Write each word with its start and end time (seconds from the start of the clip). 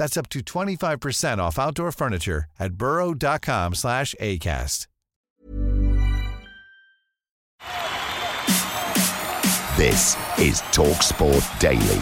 That's 0.00 0.16
up 0.16 0.30
to 0.30 0.40
25% 0.40 1.38
off 1.38 1.58
outdoor 1.58 1.92
furniture 1.92 2.46
at 2.58 2.72
burrow.com 2.72 3.74
slash 3.74 4.14
ACAST. 4.18 4.86
This 9.76 10.16
is 10.38 10.62
TalkSport 10.72 11.44
Daily. 11.60 12.00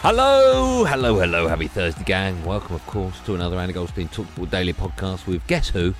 Hello, 0.00 0.84
hello, 0.84 1.18
hello. 1.20 1.48
Happy 1.48 1.68
Thursday, 1.68 2.04
gang. 2.04 2.42
Welcome, 2.46 2.76
of 2.76 2.86
course, 2.86 3.20
to 3.26 3.34
another 3.34 3.58
Andy 3.58 3.74
Goldstein 3.74 4.08
TalkSport 4.08 4.50
Daily 4.50 4.72
podcast 4.72 5.26
with 5.26 5.46
Guess 5.46 5.68
Who? 5.68 5.92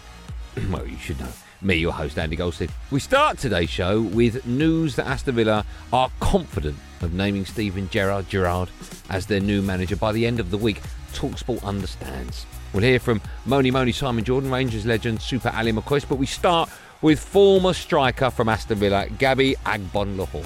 well, 0.70 0.86
you 0.86 0.96
should 0.96 1.20
know 1.20 1.28
me, 1.64 1.76
your 1.76 1.92
host, 1.92 2.18
Andy 2.18 2.36
Goldstein. 2.36 2.68
We 2.90 3.00
start 3.00 3.38
today's 3.38 3.70
show 3.70 4.02
with 4.02 4.44
news 4.46 4.96
that 4.96 5.06
Aston 5.06 5.34
Villa 5.34 5.64
are 5.92 6.10
confident 6.20 6.76
of 7.00 7.14
naming 7.14 7.46
Steven 7.46 7.88
Gerrard 7.88 8.70
as 9.08 9.26
their 9.26 9.40
new 9.40 9.62
manager 9.62 9.96
by 9.96 10.12
the 10.12 10.26
end 10.26 10.40
of 10.40 10.50
the 10.50 10.58
week. 10.58 10.80
Talksport 11.14 11.64
understands. 11.64 12.44
We'll 12.72 12.82
hear 12.82 12.98
from 12.98 13.20
Moni 13.46 13.70
Moni 13.70 13.92
Simon 13.92 14.24
Jordan, 14.24 14.50
Rangers 14.50 14.84
legend 14.84 15.22
Super 15.22 15.50
Ali 15.54 15.72
McCoist, 15.72 16.08
but 16.08 16.16
we 16.16 16.26
start 16.26 16.68
with 17.02 17.18
former 17.18 17.72
striker 17.72 18.30
from 18.30 18.48
Aston 18.48 18.78
Villa, 18.78 19.08
Gabby 19.18 19.54
Agbonlahor. 19.64 20.44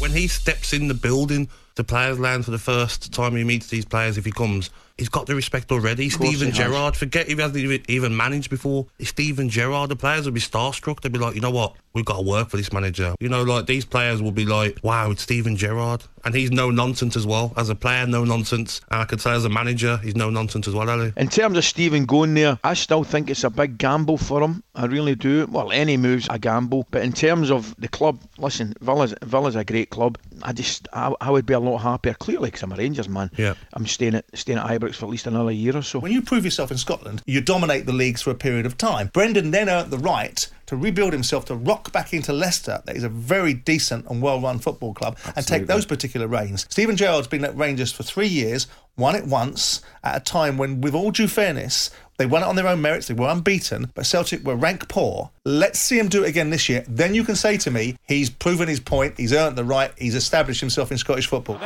When 0.00 0.12
he 0.12 0.28
steps 0.28 0.72
in 0.72 0.88
the 0.88 0.94
building, 0.94 1.48
the 1.74 1.84
players 1.84 2.18
land 2.18 2.44
for 2.44 2.50
the 2.50 2.58
first 2.58 3.12
time 3.12 3.36
he 3.36 3.44
meets 3.44 3.68
these 3.68 3.84
players 3.84 4.16
if 4.16 4.24
he 4.24 4.32
comes 4.32 4.70
he's 5.00 5.08
got 5.08 5.26
the 5.26 5.34
respect 5.34 5.72
already. 5.72 6.10
Steven 6.10 6.52
Gerrard, 6.52 6.94
forget 6.94 7.28
if 7.28 7.38
he 7.38 7.42
hasn't 7.42 7.90
even 7.90 8.16
managed 8.16 8.50
before. 8.50 8.86
Steven 9.00 9.48
Gerrard, 9.48 9.90
the 9.90 9.96
players 9.96 10.26
will 10.26 10.32
be 10.32 10.40
starstruck. 10.40 11.00
They'll 11.00 11.10
be 11.10 11.18
like, 11.18 11.34
you 11.34 11.40
know 11.40 11.50
what, 11.50 11.74
we've 11.94 12.04
got 12.04 12.16
to 12.16 12.22
work 12.22 12.50
for 12.50 12.58
this 12.58 12.72
manager. 12.72 13.14
You 13.18 13.28
know, 13.28 13.42
like 13.42 13.66
these 13.66 13.84
players 13.84 14.22
will 14.22 14.30
be 14.30 14.44
like, 14.44 14.78
wow, 14.82 15.10
it's 15.10 15.22
Steven 15.22 15.56
Gerrard. 15.56 16.04
And 16.22 16.34
he's 16.34 16.50
no 16.50 16.70
nonsense 16.70 17.16
as 17.16 17.26
well. 17.26 17.54
As 17.56 17.70
a 17.70 17.74
player, 17.74 18.06
no 18.06 18.24
nonsense. 18.24 18.82
And 18.90 19.00
I 19.00 19.06
could 19.06 19.22
say 19.22 19.30
as 19.30 19.46
a 19.46 19.48
manager, 19.48 19.96
he's 19.96 20.14
no 20.14 20.28
nonsense 20.28 20.68
as 20.68 20.74
well, 20.74 20.90
Ali. 20.90 21.14
In 21.16 21.28
terms 21.28 21.56
of 21.56 21.64
Steven 21.64 22.04
going 22.04 22.34
there, 22.34 22.58
I 22.62 22.74
still 22.74 23.04
think 23.04 23.30
it's 23.30 23.42
a 23.42 23.48
big 23.48 23.78
gamble 23.78 24.18
for 24.18 24.42
him. 24.42 24.62
I 24.74 24.84
really 24.84 25.14
do. 25.14 25.46
Well, 25.50 25.72
any 25.72 25.96
move's 25.96 26.28
a 26.28 26.38
gamble. 26.38 26.86
But 26.90 27.04
in 27.04 27.14
terms 27.14 27.50
of 27.50 27.74
the 27.78 27.88
club, 27.88 28.20
listen, 28.36 28.74
Villa's, 28.82 29.14
Villa's 29.22 29.56
a 29.56 29.64
great 29.64 29.88
club. 29.88 30.18
I 30.42 30.52
just, 30.52 30.88
I, 30.92 31.14
I 31.22 31.30
would 31.30 31.46
be 31.46 31.54
a 31.54 31.60
lot 31.60 31.78
happier, 31.78 32.12
clearly, 32.12 32.48
because 32.48 32.64
I'm 32.64 32.72
a 32.72 32.76
Rangers 32.76 33.08
man. 33.08 33.30
Yeah. 33.38 33.54
I'm 33.72 33.86
staying 33.86 34.14
at, 34.14 34.26
staying 34.34 34.58
at 34.58 34.66
Ibrox 34.66 34.89
for 34.96 35.06
at 35.06 35.10
least 35.10 35.26
another 35.26 35.50
year 35.50 35.76
or 35.76 35.82
so. 35.82 35.98
When 35.98 36.12
you 36.12 36.22
prove 36.22 36.44
yourself 36.44 36.70
in 36.70 36.78
Scotland, 36.78 37.22
you 37.26 37.40
dominate 37.40 37.86
the 37.86 37.92
leagues 37.92 38.22
for 38.22 38.30
a 38.30 38.34
period 38.34 38.66
of 38.66 38.76
time. 38.78 39.10
Brendan 39.12 39.50
then 39.50 39.68
earned 39.68 39.90
the 39.90 39.98
right 39.98 40.46
to 40.66 40.76
rebuild 40.76 41.12
himself 41.12 41.44
to 41.46 41.54
rock 41.54 41.92
back 41.92 42.12
into 42.12 42.32
Leicester. 42.32 42.80
That 42.84 42.96
is 42.96 43.02
a 43.02 43.08
very 43.08 43.54
decent 43.54 44.06
and 44.08 44.22
well 44.22 44.40
run 44.40 44.58
football 44.58 44.94
club 44.94 45.14
Absolutely. 45.16 45.34
and 45.36 45.46
take 45.46 45.66
those 45.66 45.84
particular 45.84 46.28
reins. 46.28 46.66
Steven 46.70 46.96
Gerrard's 46.96 47.26
been 47.26 47.44
at 47.44 47.56
Rangers 47.56 47.92
for 47.92 48.04
three 48.04 48.28
years, 48.28 48.66
won 48.96 49.16
it 49.16 49.26
once 49.26 49.82
at 50.04 50.16
a 50.16 50.20
time 50.20 50.58
when, 50.58 50.80
with 50.80 50.94
all 50.94 51.10
due 51.10 51.26
fairness, 51.28 51.90
they 52.18 52.26
won 52.26 52.42
it 52.42 52.46
on 52.46 52.54
their 52.54 52.68
own 52.68 52.82
merits. 52.82 53.06
They 53.08 53.14
were 53.14 53.30
unbeaten, 53.30 53.90
but 53.94 54.04
Celtic 54.04 54.44
were 54.44 54.54
rank 54.54 54.88
poor. 54.88 55.30
Let's 55.46 55.78
see 55.78 55.98
him 55.98 56.08
do 56.08 56.22
it 56.22 56.28
again 56.28 56.50
this 56.50 56.68
year. 56.68 56.84
Then 56.86 57.14
you 57.14 57.24
can 57.24 57.34
say 57.34 57.56
to 57.56 57.70
me, 57.70 57.96
he's 58.06 58.28
proven 58.28 58.68
his 58.68 58.78
point. 58.78 59.14
He's 59.16 59.32
earned 59.32 59.56
the 59.56 59.64
right. 59.64 59.90
He's 59.96 60.14
established 60.14 60.60
himself 60.60 60.92
in 60.92 60.98
Scottish 60.98 61.28
football. 61.28 61.56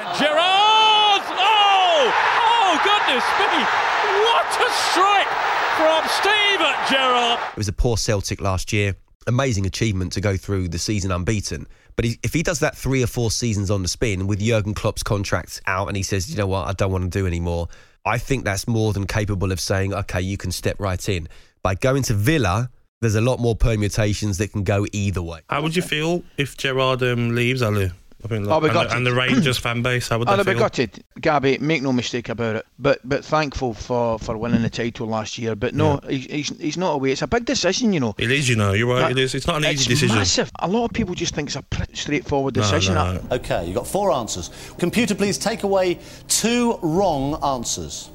Gerrard! 3.15 3.39
Goodness 3.39 3.55
me! 3.55 4.25
What 4.25 4.47
a 4.61 4.71
strike 4.91 5.29
from 5.77 6.09
Steven 6.09 6.75
Gerrard! 6.91 7.39
It 7.53 7.57
was 7.57 7.69
a 7.69 7.73
poor 7.73 7.97
Celtic 7.97 8.41
last 8.41 8.73
year. 8.73 8.97
Amazing 9.27 9.67
achievement 9.67 10.13
to 10.15 10.21
go 10.21 10.37
through 10.37 10.69
the 10.69 10.79
season 10.79 11.13
unbeaten. 11.13 11.67
But 11.97 12.07
if 12.23 12.33
he 12.33 12.43
does 12.43 12.59
that 12.59 12.77
three 12.77 13.03
or 13.03 13.07
four 13.07 13.31
seasons 13.31 13.71
on 13.71 13.83
the 13.83 13.89
spin 13.89 14.27
with 14.27 14.41
Jurgen 14.41 14.75
Klopp's 14.75 15.05
contract 15.05 15.63
out 15.67 15.87
and 15.87 15.97
he 15.97 16.03
says, 16.03 16.29
you 16.29 16.37
know 16.37 16.49
what, 16.49 16.67
I 16.67 16.73
don't 16.73 16.91
want 16.91 17.05
to 17.05 17.19
do 17.19 17.27
anymore, 17.27 17.69
I 18.05 18.19
think 18.19 18.45
that's 18.45 18.67
more 18.67 18.93
than 18.93 19.07
capable 19.07 19.53
of 19.53 19.61
saying, 19.61 19.95
okay, 19.95 20.21
you 20.21 20.37
can 20.37 20.51
step 20.51 20.81
right 20.81 21.09
in. 21.09 21.29
By 21.63 21.77
going 21.77 22.03
to 22.05 22.15
Villa, 22.15 22.69
there's 23.01 23.15
a 23.15 23.21
lot 23.21 23.39
more 23.39 23.55
permutations 23.55 24.39
that 24.39 24.53
can 24.53 24.65
go 24.65 24.87
either 24.93 25.23
way. 25.23 25.41
How 25.49 25.63
would 25.63 25.77
you 25.77 25.83
feel 25.83 26.25
if 26.37 26.57
Gerrard 26.57 27.03
um, 27.03 27.35
leaves, 27.35 27.63
Ali? 27.63 27.93
I 28.25 28.33
mean, 28.33 28.45
like, 28.45 28.63
and, 28.63 28.75
the, 28.75 28.97
and, 28.97 29.07
the 29.07 29.13
Rangers 29.15 29.59
fan 29.59 29.83
base, 29.83 30.09
how 30.09 30.19
would 30.19 30.29
I'll 30.29 30.43
be 30.43 30.55
gutted, 30.55 31.05
Gabby. 31.21 31.59
Make 31.59 31.83
no 31.83 31.93
mistake 31.93 32.31
about 32.31 32.57
it. 32.57 32.67
But 32.79 33.01
but 33.05 33.25
thankful 33.25 33.75
for, 33.75 34.19
for 34.19 34.37
winning 34.39 34.63
the 34.63 34.71
title 34.71 35.07
last 35.07 35.37
year. 35.37 35.55
But 35.55 35.75
no, 35.75 36.01
yeah. 36.05 36.11
he's, 36.11 36.25
he's, 36.27 36.59
he's 36.59 36.77
not 36.79 36.95
away. 36.95 37.13
It's 37.13 37.23
a 37.23 37.27
big 37.27 37.45
decision, 37.45 37.93
you 37.93 38.01
know. 38.01 38.15
It 38.17 38.31
is, 38.31 38.49
you 38.49 38.57
know. 38.57 38.73
You're 38.73 38.89
right. 38.89 39.11
it 39.11 39.19
is. 39.19 39.35
It's 39.35 39.47
not 39.47 39.63
an 39.63 39.71
easy 39.71 39.91
decision. 39.91 40.17
Massive. 40.17 40.51
A 40.61 40.69
lot 40.69 40.87
of 40.87 40.93
people 40.93 41.15
just 41.15 41.35
think 41.35 41.49
it's 41.49 41.57
a 41.57 41.63
pretty 41.63 41.97
straightforward 41.97 42.55
decision. 42.55 42.95
No, 42.95 43.13
no. 43.15 43.23
Okay, 43.33 43.67
you 43.67 43.75
got 43.75 43.87
four 43.87 44.11
answers. 44.11 44.51
Computer, 44.79 45.15
please 45.15 45.37
take 45.37 45.63
away 45.63 45.99
two 46.29 46.79
wrong 46.81 47.39
answers. 47.45 48.11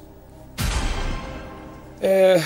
Uh, 2.02 2.42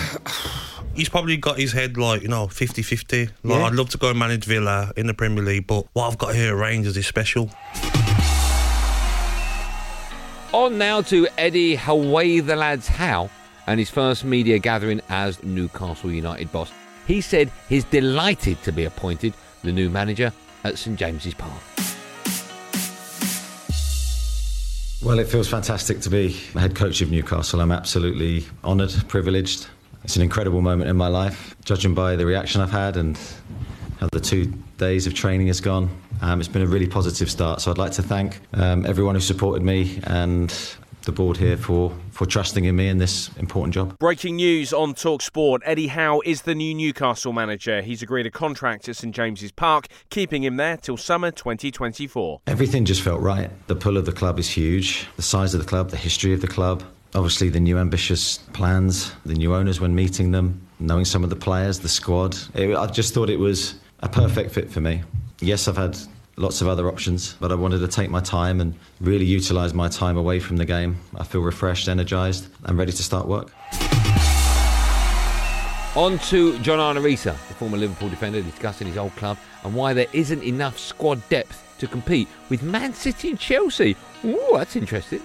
he's 0.94 1.10
probably 1.10 1.38
got 1.38 1.58
his 1.58 1.72
head 1.72 1.98
like, 1.98 2.22
you 2.22 2.28
know, 2.28 2.48
50 2.48 2.82
50. 2.82 3.26
Like, 3.26 3.32
yeah. 3.44 3.64
I'd 3.64 3.74
love 3.74 3.90
to 3.90 3.98
go 3.98 4.10
and 4.10 4.20
manage 4.20 4.46
Villa 4.46 4.92
in 4.96 5.08
the 5.08 5.14
Premier 5.14 5.44
League, 5.44 5.68
but 5.68 5.86
what 5.94 6.08
I've 6.08 6.18
got 6.18 6.36
here 6.36 6.56
at 6.56 6.60
Rangers 6.60 6.98
is 6.98 7.08
special. 7.08 7.50
On 10.54 10.78
now 10.78 11.02
to 11.02 11.28
Eddie 11.38 11.80
Away 11.88 12.40
the 12.40 12.56
Lads 12.56 12.88
Howe 12.88 13.30
and 13.66 13.80
his 13.80 13.90
first 13.90 14.24
media 14.24 14.60
gathering 14.60 15.02
as 15.10 15.42
Newcastle 15.44 16.12
United 16.12 16.52
boss. 16.52 16.72
He 17.08 17.22
said 17.22 17.52
he's 17.68 17.86
delighted 17.86 18.62
to 18.64 18.72
be 18.72 18.86
appointed 18.86 19.34
the 19.64 19.72
new 19.72 19.90
manager 19.90 20.32
at 20.64 20.78
St 20.78 20.98
James's 20.98 21.34
Park. 21.34 21.62
Well, 25.04 25.20
it 25.20 25.28
feels 25.28 25.50
fantastic 25.50 26.00
to 26.02 26.10
be 26.10 26.32
head 26.54 26.76
coach 26.76 27.02
of 27.02 27.12
Newcastle. 27.12 27.60
I'm 27.60 27.74
absolutely 27.74 28.46
honoured, 28.64 28.94
privileged. 29.10 29.68
It's 30.04 30.16
an 30.18 30.22
incredible 30.22 30.62
moment 30.62 30.90
in 30.90 30.98
my 30.98 31.08
life, 31.08 31.56
judging 31.64 31.94
by 31.94 32.16
the 32.16 32.26
reaction 32.26 32.62
I've 32.62 32.72
had 32.72 32.98
and 32.98 33.18
how 34.00 34.10
the 34.12 34.20
two 34.20 34.54
days 34.78 35.08
of 35.08 35.14
training 35.14 35.48
has 35.48 35.62
gone. 35.62 35.90
Um, 36.22 36.40
it's 36.40 36.50
been 36.50 36.62
a 36.62 36.68
really 36.68 36.88
positive 36.88 37.32
start, 37.32 37.62
so 37.62 37.72
I'd 37.72 37.78
like 37.78 37.94
to 37.94 38.04
thank 38.04 38.40
um, 38.54 38.86
everyone 38.86 39.16
who 39.16 39.22
supported 39.22 39.64
me 39.64 40.02
and 40.04 40.54
the 41.04 41.12
board 41.12 41.38
here 41.38 41.58
for, 41.58 41.94
for 42.12 42.26
trusting 42.26 42.66
in 42.66 42.76
me 42.76 42.88
in 42.88 42.98
this 42.98 43.30
important 43.38 43.74
job. 43.74 43.98
Breaking 44.00 44.38
news 44.38 44.74
on 44.74 44.94
Talk 44.94 45.22
Sport. 45.22 45.62
Eddie 45.66 45.88
Howe 45.88 46.22
is 46.26 46.44
the 46.44 46.56
new 46.56 46.74
Newcastle 46.74 47.34
manager. 47.34 47.82
He's 47.82 48.02
agreed 48.02 48.26
a 48.26 48.32
contract 48.32 48.88
at 48.90 48.96
St 48.96 49.14
James's 49.14 49.52
Park, 49.52 49.88
keeping 50.10 50.44
him 50.44 50.58
there 50.58 50.78
till 50.78 50.98
summer 50.98 51.32
2024. 51.32 52.42
Everything 52.48 52.86
just 52.86 53.02
felt 53.02 53.22
right. 53.22 53.52
The 53.68 53.76
pull 53.76 53.98
of 53.98 54.06
the 54.06 54.12
club 54.12 54.40
is 54.40 54.50
huge. 54.50 55.08
The 55.16 55.22
size 55.22 55.54
of 55.54 55.62
the 55.62 55.68
club, 55.68 55.90
the 55.90 55.98
history 55.98 56.34
of 56.34 56.42
the 56.42 56.48
club, 56.48 56.84
obviously 57.16 57.50
the 57.50 57.60
new 57.60 57.78
ambitious 57.78 58.38
plans, 58.54 59.12
the 59.26 59.36
new 59.36 59.54
owners 59.54 59.80
when 59.80 59.94
meeting 59.96 60.32
them, 60.32 60.62
knowing 60.80 61.06
some 61.06 61.24
of 61.24 61.30
the 61.30 61.36
players, 61.36 61.80
the 61.80 61.90
squad. 61.90 62.38
It, 62.56 62.76
I 62.76 62.88
just 62.88 63.14
thought 63.14 63.30
it 63.30 63.40
was 63.40 63.76
a 64.02 64.10
perfect 64.10 64.52
fit 64.52 64.72
for 64.72 64.82
me. 64.82 65.04
Yes, 65.40 65.68
I've 65.68 65.78
had 65.78 65.98
lots 66.38 66.62
of 66.62 66.68
other 66.68 66.88
options, 66.88 67.36
but 67.40 67.52
I 67.52 67.56
wanted 67.56 67.80
to 67.80 67.88
take 67.88 68.10
my 68.10 68.22
time 68.22 68.60
and 68.60 68.74
really 69.00 69.26
utilise 69.26 69.74
my 69.74 69.88
time 69.88 70.18
away 70.18 70.40
from 70.40 70.58
the 70.58 70.66
game. 70.66 70.98
I 71.16 71.24
feel 71.24 71.42
refreshed, 71.42 71.88
energised, 71.88 72.48
and 72.64 72.78
ready 72.78 72.92
to 72.92 73.04
start 73.04 73.28
work. 73.28 73.52
On 75.96 76.18
to 76.18 76.58
John 76.60 76.80
Arne 76.80 76.98
Riise, 76.98 77.26
the 77.26 77.54
former 77.54 77.78
Liverpool 77.78 78.10
defender, 78.10 78.42
discussing 78.42 78.88
his 78.88 78.98
old 78.98 79.16
club 79.16 79.38
and 79.64 79.76
why 79.76 79.94
there 79.94 80.08
isn't 80.12 80.44
enough 80.44 80.80
squad 80.80 81.22
depth 81.30 81.64
to 81.78 81.88
compete 81.88 82.28
with 82.50 82.64
Man 82.64 82.94
City 82.94 83.30
and 83.30 83.40
Chelsea. 83.40 83.96
Ooh, 84.26 84.54
that's 84.54 84.76
interesting. 84.76 85.22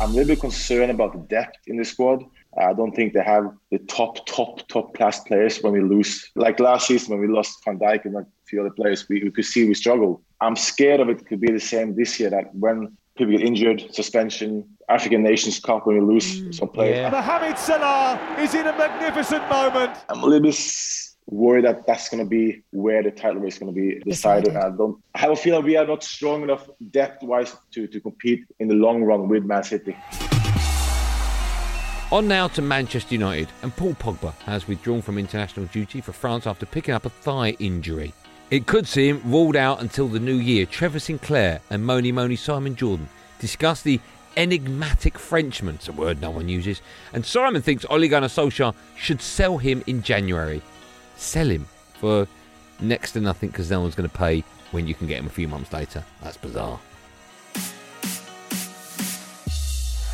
I'm 0.00 0.10
a 0.10 0.12
little 0.12 0.28
bit 0.28 0.40
concerned 0.40 0.90
about 0.90 1.12
the 1.12 1.20
depth 1.20 1.58
in 1.66 1.76
the 1.76 1.84
squad. 1.84 2.24
I 2.58 2.72
don't 2.72 2.94
think 2.94 3.12
they 3.12 3.22
have 3.22 3.52
the 3.70 3.78
top, 3.78 4.26
top, 4.26 4.66
top 4.68 4.94
class 4.94 5.20
players 5.20 5.58
when 5.62 5.72
we 5.72 5.80
lose. 5.80 6.30
Like 6.34 6.58
last 6.60 6.88
season 6.88 7.12
when 7.12 7.20
we 7.20 7.32
lost 7.32 7.64
Van 7.64 7.78
Dijk 7.78 8.04
and 8.04 8.16
a 8.16 8.26
few 8.46 8.60
other 8.60 8.70
players, 8.70 9.08
we, 9.08 9.22
we 9.22 9.30
could 9.30 9.44
see 9.44 9.66
we 9.66 9.74
struggle. 9.74 10.22
I'm 10.40 10.56
scared 10.56 11.00
of 11.00 11.08
it 11.08 11.26
could 11.26 11.40
be 11.40 11.52
the 11.52 11.60
same 11.60 11.94
this 11.94 12.18
year 12.18 12.30
that 12.30 12.54
when 12.54 12.96
people 13.16 13.36
get 13.36 13.46
injured, 13.46 13.94
suspension, 13.94 14.64
African 14.88 15.22
Nations 15.22 15.60
Cup 15.60 15.86
when 15.86 15.96
we 15.96 16.14
lose 16.14 16.40
mm, 16.40 16.54
some 16.54 16.68
players. 16.68 16.96
Yeah. 16.96 17.10
Mohamed 17.10 17.58
Salah 17.58 18.36
is 18.38 18.54
in 18.54 18.66
a 18.66 18.76
magnificent 18.76 19.48
moment. 19.48 19.96
I'm 20.08 20.22
a 20.22 20.26
little 20.26 20.40
bit 20.40 20.54
worried 21.26 21.64
that 21.64 21.86
that's 21.86 22.08
going 22.08 22.22
to 22.22 22.28
be 22.28 22.62
where 22.70 23.02
the 23.02 23.10
title 23.10 23.40
race 23.40 23.54
is 23.54 23.58
going 23.58 23.74
to 23.74 23.80
be 23.80 24.00
decided. 24.00 24.56
I 24.56 24.70
don't. 24.70 25.02
I 25.14 25.20
have 25.20 25.30
a 25.30 25.36
feeling 25.36 25.64
we 25.64 25.76
are 25.76 25.86
not 25.86 26.02
strong 26.02 26.42
enough 26.42 26.68
depth-wise 26.90 27.56
to 27.72 27.86
to 27.86 28.00
compete 28.00 28.44
in 28.60 28.68
the 28.68 28.74
long 28.74 29.02
run 29.02 29.28
with 29.28 29.44
Man 29.44 29.64
City. 29.64 29.96
On 32.12 32.28
now 32.28 32.46
to 32.48 32.62
Manchester 32.62 33.14
United, 33.14 33.48
and 33.62 33.74
Paul 33.74 33.94
Pogba 33.94 34.34
has 34.42 34.68
withdrawn 34.68 35.02
from 35.02 35.18
international 35.18 35.66
duty 35.66 36.00
for 36.00 36.12
France 36.12 36.46
after 36.46 36.66
picking 36.66 36.94
up 36.94 37.06
a 37.06 37.10
thigh 37.10 37.56
injury. 37.58 38.12
It 38.50 38.66
could 38.66 38.86
see 38.86 39.08
him 39.08 39.22
ruled 39.24 39.56
out 39.56 39.80
until 39.80 40.06
the 40.06 40.20
new 40.20 40.36
year. 40.36 40.66
Trevor 40.66 41.00
Sinclair 41.00 41.60
and 41.70 41.84
Moni 41.84 42.12
Moni 42.12 42.36
Simon 42.36 42.76
Jordan 42.76 43.08
discuss 43.40 43.82
the 43.82 44.00
enigmatic 44.36 45.18
Frenchman, 45.18 45.76
it's 45.76 45.88
a 45.88 45.92
word 45.92 46.20
no 46.20 46.30
one 46.30 46.48
uses, 46.48 46.82
and 47.12 47.24
Simon 47.24 47.62
thinks 47.62 47.86
Ole 47.88 48.06
Gunnar 48.06 48.28
Solskjaer 48.28 48.74
should 48.96 49.22
sell 49.22 49.58
him 49.58 49.82
in 49.86 50.02
January 50.02 50.60
sell 51.16 51.48
him 51.48 51.66
for 52.00 52.26
next 52.80 53.12
to 53.12 53.20
nothing 53.20 53.50
because 53.50 53.70
no 53.70 53.80
one's 53.80 53.94
going 53.94 54.08
to 54.08 54.16
pay 54.16 54.44
when 54.70 54.86
you 54.86 54.94
can 54.94 55.06
get 55.06 55.18
him 55.18 55.26
a 55.26 55.30
few 55.30 55.48
months 55.48 55.72
later. 55.72 56.04
That's 56.22 56.36
bizarre. 56.36 56.80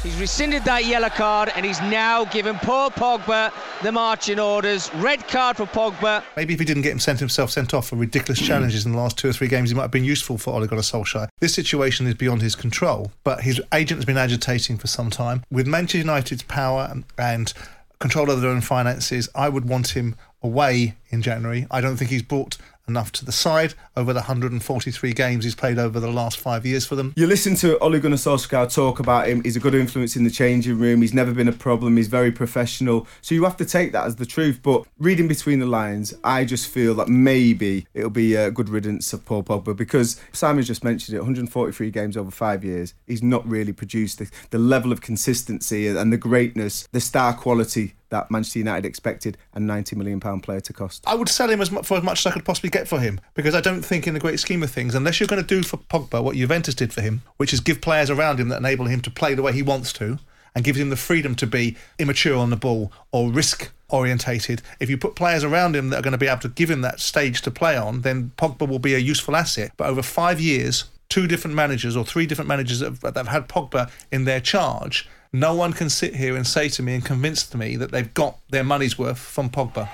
He's 0.03 0.19
rescinded 0.19 0.65
that 0.65 0.87
yellow 0.87 1.11
card 1.11 1.53
and 1.55 1.67
he's 1.67 1.81
now 1.83 2.25
given 2.25 2.57
Paul 2.57 2.91
Pogba 2.91 3.53
the 3.83 3.93
marching 3.93 4.39
orders. 4.39 4.91
Red 4.95 5.29
card 5.29 5.59
for 5.59 5.67
Pogba. 5.67 6.25
Maybe 6.39 6.55
if 6.55 6.61
he 6.61 6.65
didn't 6.65 6.85
get 6.85 6.93
him 6.93 6.99
sent 6.99 7.19
himself 7.19 7.51
sent 7.51 7.75
off 7.75 7.89
for 7.89 7.97
ridiculous 7.97 8.41
challenges 8.41 8.87
in 8.87 8.93
the 8.93 8.99
last 8.99 9.19
two 9.19 9.29
or 9.29 9.35
three 9.35 9.49
games, 9.49 9.69
he 9.69 9.77
might 9.77 9.83
have 9.83 9.91
been 9.91 10.05
useful 10.05 10.39
for 10.39 10.55
Ole 10.55 10.67
Gunnar 10.67 10.81
Solskjaer. 10.81 11.29
This 11.41 11.55
situation 11.55 12.07
is 12.07 12.15
beyond 12.15 12.41
his 12.41 12.55
control, 12.55 13.13
but 13.25 13.43
his 13.43 13.61
agent 13.75 13.99
has 13.99 14.07
been 14.07 14.17
agitating 14.17 14.79
for 14.79 14.87
some 14.87 15.11
time. 15.11 15.45
With 15.51 15.67
Manchester 15.67 15.99
United's 15.99 16.45
power 16.45 16.89
and, 16.91 17.05
and 17.19 17.53
control 17.99 18.31
over 18.31 18.41
their 18.41 18.51
own 18.51 18.63
finances, 18.63 19.29
I 19.35 19.51
would 19.51 19.69
want 19.69 19.89
him 19.89 20.17
away 20.43 20.95
in 21.11 21.23
January. 21.23 21.67
I 21.71 21.81
don't 21.81 21.97
think 21.97 22.11
he's 22.11 22.23
brought 22.23 22.57
enough 22.91 23.13
to 23.13 23.25
the 23.25 23.33
side 23.33 23.73
over 23.97 24.13
the 24.13 24.21
143 24.21 25.13
games 25.13 25.45
he's 25.45 25.55
played 25.55 25.79
over 25.79 26.01
the 26.01 26.11
last 26.11 26.39
five 26.39 26.67
years 26.67 26.85
for 26.85 26.97
them. 26.97 27.13
You 27.17 27.27
listen 27.27 27.55
to 27.57 27.79
Ole 27.79 28.01
Gunnar 28.01 28.17
Solskjaer 28.17 28.73
talk 28.75 28.99
about 28.99 29.29
him. 29.29 29.43
He's 29.45 29.57
a 29.57 29.61
good 29.61 29.75
influence 29.75 30.17
in 30.17 30.25
the 30.25 30.31
changing 30.31 30.79
room. 30.79 31.01
He's 31.01 31.15
never 31.15 31.33
been 31.33 31.49
a 31.49 31.53
problem. 31.53 31.97
He's 31.97 32.09
very 32.09 32.33
professional. 32.33 33.07
So 33.23 33.35
you 33.35 33.45
have 33.45 33.57
to 33.59 33.65
take 33.65 33.93
that 33.93 34.07
as 34.07 34.17
the 34.17 34.27
truth. 34.27 34.61
But 34.63 34.85
reading 34.99 35.29
between 35.29 35.61
the 35.61 35.67
lines, 35.67 36.13
I 36.25 36.45
just 36.45 36.67
feel 36.67 36.95
that 36.97 37.09
maybe 37.09 37.87
it'll 37.95 38.11
be 38.11 38.35
a 38.35 38.51
good 38.51 38.69
riddance 38.69 39.13
of 39.13 39.25
Paul 39.25 39.45
Pogba 39.45 39.77
because 39.77 40.21
Simon 40.33 40.65
just 40.65 40.83
mentioned 40.83 41.15
it 41.15 41.21
143 41.21 41.91
games 41.93 42.17
over 42.17 42.31
five 42.31 42.65
years. 42.65 42.95
He's 43.07 43.23
not 43.23 43.49
really 43.49 43.73
produced 43.73 44.19
the, 44.19 44.29
the 44.51 44.59
level 44.59 44.91
of 44.91 45.01
consistency 45.01 45.87
and 45.87 46.13
the 46.13 46.19
greatness, 46.19 46.89
the 46.91 47.01
star 47.01 47.35
quality 47.35 47.95
that 48.11 48.31
Manchester 48.31 48.59
United 48.59 48.87
expected 48.87 49.39
a 49.55 49.61
90 49.61 49.97
million 49.97 50.21
pound 50.21 50.43
player 50.43 50.61
to 50.61 50.73
cost. 50.73 51.03
I 51.07 51.15
would 51.15 51.29
sell 51.29 51.49
him 51.49 51.61
as 51.61 51.71
much, 51.71 51.87
for 51.87 51.97
as 51.97 52.03
much 52.03 52.21
as 52.21 52.27
I 52.27 52.35
could 52.35 52.45
possibly 52.45 52.71
get 52.71 52.87
for 52.87 53.01
him 53.01 53.21
because 53.35 53.55
I 53.55 53.61
don't 53.61 53.83
think 53.83 54.07
in 54.07 54.15
the 54.15 54.21
great 54.21 54.39
scheme 54.39 54.63
of 54.63 54.71
things 54.71 54.95
unless 54.95 55.19
you're 55.19 55.27
going 55.27 55.43
to 55.43 55.47
do 55.47 55.63
for 55.63 55.79
Pogba 55.79 56.23
what 56.23 56.37
Juventus 56.37 56.75
did 56.75 56.93
for 56.93 57.01
him, 57.01 57.23
which 57.39 57.53
is 57.53 57.61
give 57.61 57.81
players 57.81 58.11
around 58.11 58.39
him 58.39 58.49
that 58.49 58.59
enable 58.59 58.87
him 58.87 59.01
to 59.01 59.11
play 59.11 59.35
the 59.35 59.43
way 59.43 59.53
he 59.53 59.63
wants 59.63 59.93
to 59.95 60.19
and 60.55 60.65
gives 60.65 60.79
him 60.79 60.91
the 60.91 60.97
freedom 60.97 61.35
to 61.37 61.47
be 61.47 61.77
immature 61.99 62.37
on 62.37 62.51
the 62.51 62.57
ball 62.57 62.93
or 63.13 63.31
risk 63.31 63.71
orientated. 63.89 64.63
If 64.79 64.91
you 64.91 64.99
put 64.99 65.15
players 65.15 65.45
around 65.45 65.77
him 65.77 65.91
that 65.91 65.99
are 65.99 66.03
going 66.03 66.13
to 66.13 66.19
be 66.19 66.27
able 66.27 66.41
to 66.41 66.49
give 66.49 66.71
him 66.71 66.81
that 66.83 67.01
stage 67.01 67.43
to 67.43 67.51
play 67.51 67.77
on, 67.77 68.03
then 68.03 68.33
Pogba 68.37 68.69
will 68.69 68.79
be 68.79 68.95
a 68.95 68.99
useful 68.99 69.37
asset. 69.37 69.73
But 69.77 69.89
over 69.89 70.03
5 70.03 70.41
years, 70.41 70.85
two 71.09 71.27
different 71.27 71.55
managers 71.55 71.97
or 71.97 72.05
three 72.05 72.27
different 72.27 72.49
managers 72.49 72.81
that 72.81 72.87
have, 72.87 73.01
that 73.01 73.17
have 73.17 73.29
had 73.29 73.49
Pogba 73.49 73.91
in 74.11 74.25
their 74.25 74.41
charge 74.41 75.09
no 75.33 75.55
one 75.55 75.73
can 75.73 75.89
sit 75.89 76.17
here 76.17 76.37
and 76.37 76.47
say 76.47 76.69
to 76.69 76.83
me 76.83 76.95
and 76.95 77.05
convince 77.05 77.55
me 77.55 77.77
that 77.77 77.93
they've 77.93 78.13
got 78.15 78.39
their 78.51 78.65
money's 78.65 78.99
worth 78.99 79.19
from 79.19 79.49
Pogba. 79.49 79.89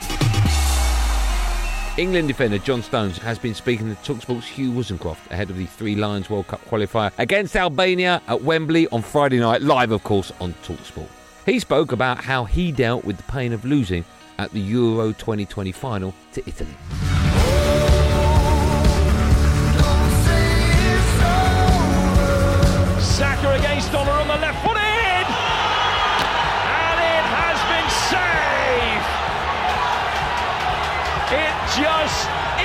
England 1.99 2.29
defender 2.29 2.59
John 2.59 2.83
Stones 2.83 3.19
has 3.19 3.39
been 3.39 3.55
speaking 3.55 3.95
to 3.95 4.03
Talksport's 4.03 4.47
Hugh 4.47 4.71
Woozencroft 4.71 5.31
ahead 5.31 5.51
of 5.51 5.57
the 5.57 5.67
Three 5.67 5.95
Lions 5.95 6.29
World 6.29 6.47
Cup 6.47 6.63
qualifier 6.67 7.11
against 7.19 7.57
Albania 7.57 8.21
at 8.29 8.43
Wembley 8.43 8.87
on 8.89 9.03
Friday 9.03 9.39
night, 9.39 9.63
live, 9.63 9.93
of 9.93 10.05
course, 10.05 10.33
on 10.41 10.53
Talksport. 10.63 11.09
He 11.47 11.59
spoke 11.59 11.93
about 11.93 12.19
how 12.19 12.45
he 12.45 12.73
dealt 12.73 13.05
with 13.05 13.17
the 13.17 13.23
pain 13.25 13.53
of 13.53 13.65
losing 13.65 14.05
at 14.39 14.51
the 14.53 14.61
Euro 14.61 15.13
2020 15.13 15.73
final 15.73 16.15
to 16.33 16.43
Italy. 16.47 17.16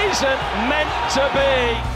Isn't 0.10 0.42
meant 0.70 1.12
to 1.14 1.24
be. 1.34 1.92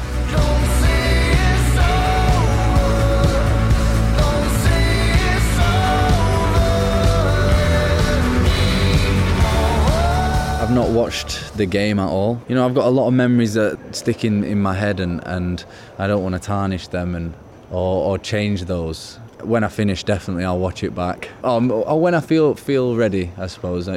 I've 10.62 10.72
not 10.72 10.90
watched 10.90 11.56
the 11.58 11.68
game 11.68 12.00
at 12.00 12.10
all. 12.10 12.42
You 12.48 12.56
know, 12.56 12.66
I've 12.66 12.74
got 12.74 12.88
a 12.88 12.90
lot 12.90 13.08
of 13.08 13.14
memories 13.14 13.54
that 13.54 13.96
stick 13.96 14.26
in, 14.26 14.44
in 14.44 14.62
my 14.62 14.74
head, 14.74 15.00
and, 15.00 15.22
and 15.28 15.64
I 16.00 16.08
don't 16.08 16.24
want 16.24 16.34
to 16.34 16.42
tarnish 16.42 16.88
them 16.88 17.14
and 17.14 17.36
or, 17.70 18.06
or 18.06 18.18
change 18.18 18.66
those. 18.66 19.20
When 19.44 19.64
I 19.64 19.68
finish, 19.68 20.04
definitely 20.04 20.44
I'll 20.44 20.58
watch 20.58 20.84
it 20.84 20.96
back. 20.96 21.30
Um, 21.44 21.72
or 21.72 22.00
when 22.02 22.16
I 22.16 22.20
feel 22.20 22.56
feel 22.56 22.96
ready, 22.96 23.32
I 23.38 23.48
suppose. 23.48 23.88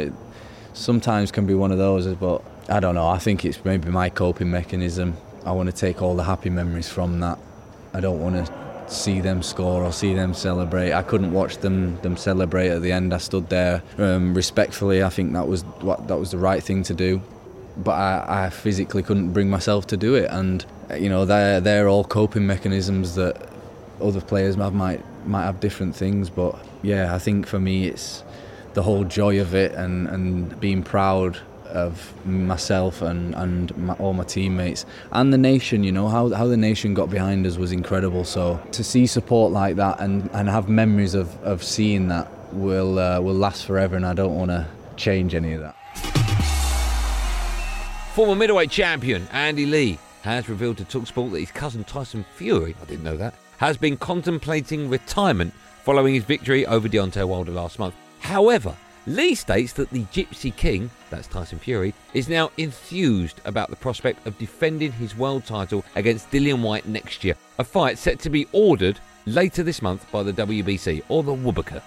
Sometimes 0.74 1.32
can 1.32 1.46
be 1.46 1.54
one 1.54 1.72
of 1.72 1.78
those, 1.78 2.06
but 2.16 2.42
I 2.68 2.80
don't 2.80 2.94
know. 2.94 3.08
I 3.08 3.18
think 3.18 3.44
it's 3.44 3.64
maybe 3.64 3.88
my 3.90 4.10
coping 4.10 4.50
mechanism. 4.50 5.16
I 5.46 5.52
want 5.52 5.70
to 5.70 5.74
take 5.74 6.02
all 6.02 6.14
the 6.14 6.24
happy 6.24 6.50
memories 6.50 6.88
from 6.88 7.20
that. 7.20 7.38
I 7.94 8.00
don't 8.00 8.20
want 8.20 8.46
to 8.46 8.52
see 8.92 9.20
them 9.20 9.42
score 9.42 9.82
or 9.82 9.92
see 9.92 10.14
them 10.14 10.34
celebrate. 10.34 10.92
I 10.92 11.02
couldn't 11.02 11.32
watch 11.32 11.58
them 11.58 11.98
them 12.00 12.16
celebrate 12.16 12.68
at 12.68 12.82
the 12.82 12.92
end. 12.92 13.14
I 13.14 13.18
stood 13.18 13.48
there 13.48 13.82
um, 13.96 14.34
respectfully. 14.34 15.02
I 15.02 15.08
think 15.08 15.32
that 15.32 15.48
was 15.48 15.62
what 15.80 16.08
that 16.08 16.18
was 16.18 16.30
the 16.30 16.38
right 16.38 16.62
thing 16.62 16.82
to 16.84 16.94
do, 16.94 17.22
but 17.76 17.92
I, 17.92 18.44
I 18.44 18.50
physically 18.50 19.02
couldn't 19.02 19.32
bring 19.32 19.48
myself 19.48 19.86
to 19.88 19.96
do 19.96 20.14
it. 20.14 20.28
And 20.30 20.64
you 20.98 21.08
know, 21.08 21.24
they're 21.24 21.60
they're 21.60 21.88
all 21.88 22.04
coping 22.04 22.46
mechanisms 22.46 23.14
that 23.14 23.48
other 24.00 24.20
players 24.20 24.58
might 24.58 24.74
might 24.74 25.26
might 25.26 25.44
have 25.44 25.60
different 25.60 25.96
things. 25.96 26.28
But 26.28 26.58
yeah, 26.82 27.14
I 27.14 27.18
think 27.18 27.46
for 27.46 27.58
me 27.58 27.86
it's 27.86 28.22
the 28.74 28.82
whole 28.82 29.04
joy 29.04 29.40
of 29.40 29.54
it 29.54 29.72
and 29.72 30.06
and 30.08 30.60
being 30.60 30.82
proud 30.82 31.40
of 31.68 32.12
myself 32.26 33.02
and 33.02 33.34
and 33.34 33.76
my, 33.76 33.94
all 33.94 34.12
my 34.12 34.24
teammates 34.24 34.86
and 35.12 35.32
the 35.32 35.38
nation. 35.38 35.84
You 35.84 35.92
know 35.92 36.08
how 36.08 36.30
how 36.30 36.46
the 36.46 36.56
nation 36.56 36.94
got 36.94 37.10
behind 37.10 37.46
us 37.46 37.56
was 37.56 37.72
incredible. 37.72 38.24
So 38.24 38.60
to 38.72 38.84
see 38.84 39.06
support 39.06 39.52
like 39.52 39.76
that 39.76 40.00
and 40.00 40.28
and 40.32 40.48
have 40.48 40.68
memories 40.68 41.14
of 41.14 41.42
of 41.42 41.62
seeing 41.62 42.08
that 42.08 42.28
will 42.52 42.98
uh, 42.98 43.20
will 43.20 43.34
last 43.34 43.66
forever. 43.66 43.96
And 43.96 44.06
I 44.06 44.14
don't 44.14 44.34
want 44.34 44.50
to 44.50 44.66
change 44.96 45.34
any 45.34 45.52
of 45.52 45.60
that. 45.60 45.74
Former 48.14 48.34
middleweight 48.34 48.70
champion 48.70 49.28
Andy 49.32 49.64
Lee 49.66 49.98
has 50.22 50.48
revealed 50.48 50.76
to 50.78 50.84
Talksport 50.84 51.30
that 51.32 51.40
his 51.40 51.52
cousin 51.52 51.84
Tyson 51.84 52.24
Fury, 52.34 52.74
I 52.82 52.84
didn't 52.86 53.04
know 53.04 53.16
that, 53.16 53.34
has 53.58 53.76
been 53.76 53.96
contemplating 53.96 54.90
retirement 54.90 55.54
following 55.84 56.14
his 56.14 56.24
victory 56.24 56.66
over 56.66 56.88
Deontay 56.88 57.26
Wilder 57.26 57.52
last 57.52 57.78
month. 57.78 57.94
However, 58.20 58.76
Lee 59.08 59.34
states 59.34 59.72
that 59.72 59.88
the 59.88 60.04
Gypsy 60.04 60.54
King, 60.54 60.90
that's 61.08 61.26
Tyson 61.26 61.58
Fury, 61.58 61.94
is 62.12 62.28
now 62.28 62.50
enthused 62.58 63.40
about 63.46 63.70
the 63.70 63.76
prospect 63.76 64.26
of 64.26 64.36
defending 64.36 64.92
his 64.92 65.16
world 65.16 65.46
title 65.46 65.82
against 65.96 66.30
Dillian 66.30 66.60
Whyte 66.60 66.86
next 66.86 67.24
year, 67.24 67.34
a 67.58 67.64
fight 67.64 67.96
set 67.96 68.18
to 68.20 68.30
be 68.30 68.46
ordered 68.52 69.00
later 69.24 69.62
this 69.62 69.80
month 69.80 70.10
by 70.12 70.22
the 70.22 70.32
WBC 70.34 71.02
or 71.08 71.22
the 71.22 71.32
WBC. 71.32 71.82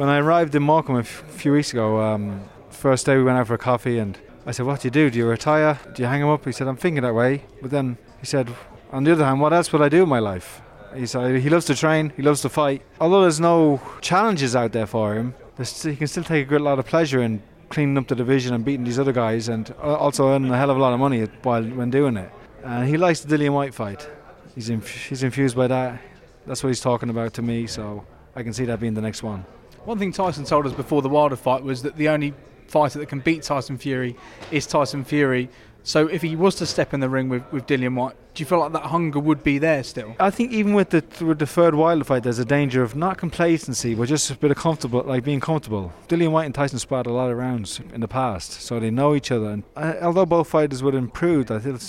When 0.00 0.08
I 0.08 0.16
arrived 0.16 0.54
in 0.54 0.62
Morecambe 0.62 0.96
a 0.96 1.02
few 1.02 1.52
weeks 1.52 1.74
ago, 1.74 2.00
um, 2.00 2.40
first 2.70 3.04
day 3.04 3.18
we 3.18 3.22
went 3.22 3.36
out 3.36 3.46
for 3.48 3.52
a 3.52 3.58
coffee 3.58 3.98
and 3.98 4.16
I 4.46 4.52
said, 4.52 4.64
What 4.64 4.80
do 4.80 4.86
you 4.86 4.90
do? 4.90 5.10
Do 5.10 5.18
you 5.18 5.26
retire? 5.26 5.78
Do 5.92 6.00
you 6.00 6.08
hang 6.08 6.22
him 6.22 6.28
up? 6.28 6.42
He 6.46 6.52
said, 6.52 6.68
I'm 6.68 6.78
thinking 6.78 7.02
that 7.02 7.14
way. 7.14 7.44
But 7.60 7.70
then 7.70 7.98
he 8.18 8.24
said, 8.24 8.48
On 8.92 9.04
the 9.04 9.12
other 9.12 9.26
hand, 9.26 9.42
what 9.42 9.52
else 9.52 9.70
would 9.74 9.82
I 9.82 9.90
do 9.90 10.04
in 10.04 10.08
my 10.08 10.18
life? 10.18 10.62
He's, 10.96 11.14
uh, 11.14 11.26
he 11.26 11.50
loves 11.50 11.66
to 11.66 11.74
train, 11.74 12.14
he 12.16 12.22
loves 12.22 12.40
to 12.40 12.48
fight. 12.48 12.80
Although 12.98 13.20
there's 13.20 13.40
no 13.40 13.78
challenges 14.00 14.56
out 14.56 14.72
there 14.72 14.86
for 14.86 15.16
him, 15.16 15.34
he 15.58 15.94
can 15.96 16.06
still 16.06 16.24
take 16.24 16.46
a 16.46 16.48
great 16.48 16.62
lot 16.62 16.78
of 16.78 16.86
pleasure 16.86 17.20
in 17.20 17.42
cleaning 17.68 17.98
up 17.98 18.08
the 18.08 18.14
division 18.14 18.54
and 18.54 18.64
beating 18.64 18.84
these 18.84 18.98
other 18.98 19.12
guys, 19.12 19.50
and 19.50 19.70
uh, 19.82 19.96
also 19.96 20.30
earning 20.30 20.50
a 20.50 20.56
hell 20.56 20.70
of 20.70 20.78
a 20.78 20.80
lot 20.80 20.94
of 20.94 20.98
money 20.98 21.24
while 21.42 21.62
when 21.62 21.90
doing 21.90 22.16
it. 22.16 22.32
And 22.64 22.88
he 22.88 22.96
likes 22.96 23.20
the 23.20 23.36
Dillian 23.36 23.52
Whyte 23.52 23.74
fight. 23.74 24.08
He's 24.54 24.70
inf- 24.70 25.08
he's 25.10 25.22
infused 25.22 25.56
by 25.56 25.66
that. 25.66 26.00
That's 26.46 26.62
what 26.62 26.68
he's 26.68 26.80
talking 26.80 27.10
about 27.10 27.34
to 27.34 27.42
me. 27.42 27.66
So 27.66 28.06
I 28.34 28.42
can 28.42 28.54
see 28.54 28.64
that 28.64 28.80
being 28.80 28.94
the 28.94 29.02
next 29.02 29.22
one. 29.22 29.44
One 29.84 29.98
thing 29.98 30.12
Tyson 30.12 30.44
told 30.44 30.66
us 30.66 30.72
before 30.72 31.00
the 31.02 31.08
Wilder 31.08 31.36
fight 31.36 31.62
was 31.62 31.82
that 31.82 31.96
the 31.96 32.08
only 32.08 32.34
fighter 32.66 32.98
that 32.98 33.06
can 33.06 33.20
beat 33.20 33.42
Tyson 33.42 33.78
Fury 33.78 34.16
is 34.50 34.66
Tyson 34.66 35.04
Fury. 35.04 35.48
So 35.82 36.06
if 36.06 36.20
he 36.20 36.36
was 36.36 36.56
to 36.56 36.66
step 36.66 36.92
in 36.92 37.00
the 37.00 37.08
ring 37.08 37.30
with, 37.30 37.50
with 37.50 37.66
Dillian 37.66 37.94
Whyte, 37.94 38.14
do 38.34 38.42
you 38.42 38.46
feel 38.46 38.60
like 38.60 38.72
that 38.72 38.82
hunger 38.82 39.18
would 39.18 39.42
be 39.42 39.58
there 39.58 39.82
still? 39.82 40.14
I 40.20 40.30
think 40.30 40.52
even 40.52 40.74
with 40.74 40.90
the 40.90 41.02
with 41.24 41.38
the 41.38 41.46
third 41.46 41.74
Wilder 41.74 42.04
fight, 42.04 42.22
there's 42.22 42.38
a 42.38 42.44
danger 42.44 42.82
of 42.82 42.94
not 42.94 43.16
complacency, 43.16 43.94
but 43.94 44.06
just 44.06 44.30
a 44.30 44.36
bit 44.36 44.50
of 44.50 44.58
comfortable, 44.58 45.02
like 45.02 45.24
being 45.24 45.40
comfortable. 45.40 45.92
Dillian 46.08 46.32
Whyte 46.32 46.44
and 46.44 46.54
Tyson 46.54 46.78
sparred 46.78 47.06
a 47.06 47.12
lot 47.12 47.30
of 47.30 47.38
rounds 47.38 47.80
in 47.94 48.02
the 48.02 48.08
past, 48.08 48.52
so 48.52 48.78
they 48.78 48.90
know 48.90 49.14
each 49.14 49.32
other. 49.32 49.48
And 49.48 49.62
uh, 49.74 49.94
although 50.02 50.26
both 50.26 50.48
fighters 50.48 50.82
would 50.82 50.94
improve, 50.94 51.50
I 51.50 51.58
think 51.58 51.80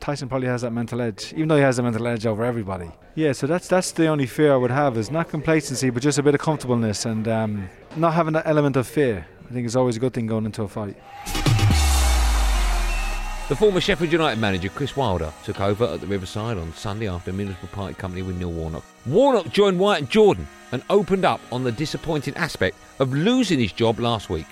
Tyson 0.00 0.28
probably 0.28 0.48
has 0.48 0.62
that 0.62 0.72
mental 0.72 1.00
edge, 1.00 1.32
even 1.34 1.48
though 1.48 1.56
he 1.56 1.62
has 1.62 1.78
a 1.78 1.82
mental 1.82 2.06
edge 2.06 2.26
over 2.26 2.44
everybody. 2.44 2.90
Yeah, 3.14 3.32
so 3.32 3.46
that's 3.46 3.68
that's 3.68 3.92
the 3.92 4.06
only 4.06 4.26
fear 4.26 4.52
I 4.52 4.56
would 4.56 4.70
have 4.70 4.96
is 4.96 5.10
not 5.10 5.28
complacency, 5.28 5.90
but 5.90 6.02
just 6.02 6.18
a 6.18 6.22
bit 6.22 6.34
of 6.34 6.40
comfortableness 6.40 7.04
and 7.04 7.26
um, 7.26 7.68
not 7.96 8.14
having 8.14 8.32
that 8.34 8.46
element 8.46 8.76
of 8.76 8.86
fear. 8.86 9.26
I 9.48 9.52
think 9.52 9.66
it's 9.66 9.76
always 9.76 9.96
a 9.96 10.00
good 10.00 10.14
thing 10.14 10.26
going 10.26 10.46
into 10.46 10.62
a 10.62 10.68
fight. 10.68 10.96
The 13.48 13.56
former 13.56 13.80
Sheffield 13.80 14.12
United 14.12 14.38
manager 14.38 14.68
Chris 14.68 14.94
Wilder 14.94 15.32
took 15.42 15.58
over 15.58 15.86
at 15.86 16.02
the 16.02 16.06
Riverside 16.06 16.58
on 16.58 16.70
Sunday 16.74 17.08
after 17.08 17.32
Middlesbrough 17.32 17.72
parted 17.72 17.96
company 17.96 18.20
with 18.20 18.36
Neil 18.36 18.52
Warnock. 18.52 18.84
Warnock 19.06 19.50
joined 19.50 19.80
and 19.80 20.10
Jordan 20.10 20.46
and 20.70 20.82
opened 20.90 21.24
up 21.24 21.40
on 21.50 21.64
the 21.64 21.72
disappointing 21.72 22.36
aspect 22.36 22.76
of 22.98 23.14
losing 23.14 23.58
his 23.58 23.72
job 23.72 24.00
last 24.00 24.28
week. 24.28 24.44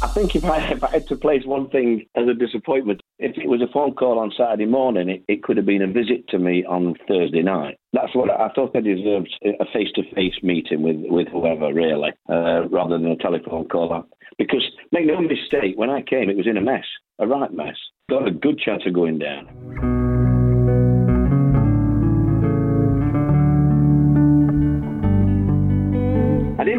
I 0.00 0.08
think 0.14 0.36
if 0.36 0.44
I, 0.44 0.58
if 0.72 0.82
I 0.82 0.90
had 0.90 1.08
to 1.08 1.16
place 1.16 1.42
one 1.44 1.68
thing 1.70 2.06
as 2.16 2.28
a 2.28 2.34
disappointment, 2.34 3.00
if 3.18 3.36
it 3.36 3.48
was 3.48 3.62
a 3.62 3.72
phone 3.72 3.94
call 3.94 4.18
on 4.18 4.32
Saturday 4.36 4.66
morning, 4.66 5.08
it, 5.08 5.24
it 5.28 5.42
could 5.42 5.56
have 5.56 5.66
been 5.66 5.82
a 5.82 5.86
visit 5.86 6.28
to 6.28 6.38
me 6.38 6.64
on 6.64 6.94
Thursday 7.06 7.42
night. 7.42 7.78
That's 7.92 8.14
what 8.14 8.30
I, 8.30 8.48
thought 8.54 8.76
I 8.76 8.80
deserved 8.80 9.34
a 9.44 9.64
face 9.72 9.88
to 9.94 10.02
face 10.14 10.34
meeting 10.42 10.82
with, 10.82 10.96
with 11.10 11.28
whoever, 11.28 11.72
really, 11.72 12.10
uh, 12.28 12.68
rather 12.68 12.98
than 12.98 13.10
a 13.10 13.16
telephone 13.16 13.68
call. 13.68 14.04
Because 14.36 14.64
make 14.92 15.06
no 15.06 15.20
mistake, 15.20 15.76
when 15.76 15.90
I 15.90 16.02
came, 16.02 16.30
it 16.30 16.36
was 16.36 16.46
in 16.46 16.56
a 16.56 16.60
mess, 16.60 16.84
a 17.18 17.26
right 17.26 17.52
mess. 17.52 17.76
Got 18.10 18.28
a 18.28 18.30
good 18.30 18.58
chance 18.58 18.82
of 18.86 18.94
going 18.94 19.18
down. 19.18 19.48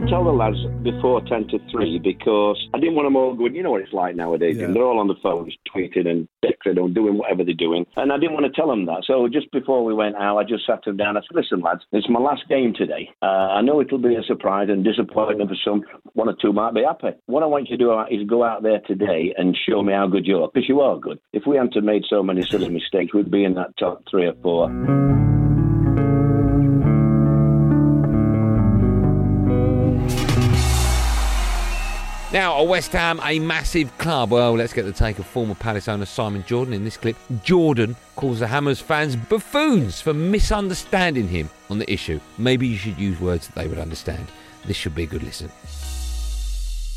Tell 0.10 0.24
the 0.24 0.32
lads 0.32 0.58
before 0.82 1.22
10 1.22 1.48
to 1.50 1.60
3 1.72 2.00
because 2.00 2.58
I 2.74 2.80
didn't 2.80 2.96
want 2.96 3.06
them 3.06 3.16
all 3.16 3.36
going, 3.36 3.54
you 3.54 3.62
know 3.62 3.72
what 3.72 3.82
it's 3.82 3.94
like 3.94 4.16
nowadays. 4.16 4.58
Yeah. 4.58 4.68
They're 4.68 4.84
all 4.84 5.00
on 5.00 5.08
the 5.08 5.16
phones, 5.22 5.56
tweeting 5.74 6.08
and 6.08 6.28
texting 6.44 6.82
or 6.82 6.90
doing 6.90 7.18
whatever 7.18 7.44
they're 7.44 7.54
doing. 7.54 7.86
And 7.96 8.12
I 8.12 8.18
didn't 8.18 8.34
want 8.34 8.48
to 8.48 8.52
tell 8.52 8.68
them 8.68 8.88
that. 8.88 9.04
So 9.06 9.28
just 9.32 9.52
before 9.52 9.86
we 9.86 9.94
went 9.94 10.16
out, 10.16 10.38
I 10.38 10.44
just 10.44 10.66
sat 10.66 10.84
them 10.84 10.98
down. 10.98 11.16
I 11.16 11.22
said, 11.22 11.36
listen, 11.36 11.62
lads, 11.62 11.82
it's 11.92 12.10
my 12.10 12.20
last 12.20 12.42
game 12.50 12.74
today. 12.76 13.10
Uh, 13.22 13.54
I 13.54 13.62
know 13.62 13.82
it'll 13.82 14.00
be 14.00 14.16
a 14.16 14.24
surprise 14.24 14.68
and 14.70 14.84
disappointment 14.84 15.50
for 15.50 15.58
some. 15.64 15.84
One 16.14 16.28
or 16.28 16.36
two 16.42 16.54
might 16.54 16.74
be 16.74 16.84
happy. 16.84 17.16
What 17.28 17.44
I 17.44 17.46
want 17.46 17.70
you 17.70 17.78
to 17.78 17.84
do 17.84 18.00
is 18.10 18.28
go 18.28 18.44
out 18.44 18.64
there 18.64 18.80
today 18.88 19.34
and 19.38 19.56
show 19.68 19.84
me 19.84 19.94
how 19.94 20.08
good 20.08 20.26
you 20.26 20.44
are, 20.44 20.50
because 20.52 20.68
you 20.68 20.82
are 20.82 20.98
good. 21.00 21.20
If 21.34 21.44
we 21.46 21.58
hadn't 21.58 21.84
made 21.84 22.04
so 22.10 22.24
many 22.24 22.42
silly 22.42 22.70
mistakes, 22.70 23.14
we'd 23.14 23.30
be 23.30 23.44
in 23.44 23.54
that 23.56 23.78
top 23.78 24.04
three 24.10 24.26
or 24.26 24.34
four. 24.42 25.29
Now, 32.32 32.62
West 32.62 32.92
Ham, 32.92 33.20
a 33.24 33.40
massive 33.40 33.98
club. 33.98 34.30
Well, 34.30 34.54
let's 34.54 34.72
get 34.72 34.84
the 34.84 34.92
take 34.92 35.18
of 35.18 35.26
former 35.26 35.56
Palace 35.56 35.88
owner 35.88 36.06
Simon 36.06 36.44
Jordan 36.46 36.76
in 36.76 36.84
this 36.84 36.96
clip. 36.96 37.18
Jordan 37.44 37.96
calls 38.16 38.38
the 38.38 38.46
Hammers 38.46 38.80
fans 38.80 39.16
buffoons 39.16 40.00
for 40.00 40.14
misunderstanding 40.14 41.28
him 41.28 41.50
on 41.72 41.80
the 41.80 41.92
issue. 41.92 42.20
Maybe 42.38 42.68
you 42.68 42.78
should 42.78 43.00
use 43.00 43.20
words 43.20 43.48
that 43.48 43.56
they 43.56 43.68
would 43.68 43.80
understand. 43.80 44.28
This 44.68 44.78
should 44.78 44.94
be 44.94 45.04
a 45.04 45.08
good 45.08 45.24
listen. 45.24 45.50